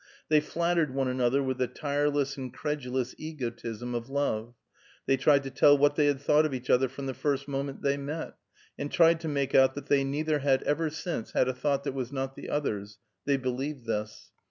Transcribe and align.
They 0.29 0.39
flattered 0.39 0.95
one 0.95 1.07
another 1.07 1.43
with 1.43 1.59
the 1.59 1.67
tireless 1.67 2.35
and 2.35 2.51
credulous 2.51 3.13
egotism 3.19 3.93
of 3.93 4.09
love; 4.09 4.55
they 5.05 5.15
tried 5.15 5.43
to 5.43 5.51
tell 5.51 5.77
what 5.77 5.95
they 5.95 6.07
had 6.07 6.19
thought 6.19 6.43
of 6.43 6.55
each 6.55 6.71
other 6.71 6.87
from 6.89 7.05
the 7.05 7.13
first 7.13 7.47
moment 7.47 7.83
they 7.83 7.97
met, 7.97 8.35
and 8.79 8.91
tried 8.91 9.19
to 9.19 9.27
make 9.27 9.53
out 9.53 9.75
that 9.75 9.89
they 9.89 10.03
neither 10.03 10.39
had 10.39 10.63
ever 10.63 10.89
since 10.89 11.33
had 11.33 11.47
a 11.47 11.53
thought 11.53 11.83
that 11.83 11.93
was 11.93 12.11
not 12.11 12.35
the 12.35 12.49
other's; 12.49 12.97
they 13.25 13.37
believed 13.37 13.85
this. 13.85 14.31